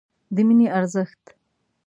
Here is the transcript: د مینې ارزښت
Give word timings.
د 0.35 0.37
مینې 0.47 0.67
ارزښت 0.77 1.23